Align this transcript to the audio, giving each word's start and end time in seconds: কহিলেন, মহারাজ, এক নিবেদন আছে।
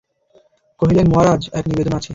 কহিলেন, 0.79 1.07
মহারাজ, 1.07 1.41
এক 1.53 1.65
নিবেদন 1.67 1.93
আছে। 1.93 2.09